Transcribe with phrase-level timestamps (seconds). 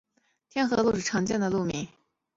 [0.49, 1.87] 天河路是常见的路名。